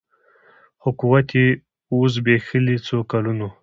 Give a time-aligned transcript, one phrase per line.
[0.81, 1.47] خو قوت یې
[1.93, 3.47] وو زبېښلی څو کلونو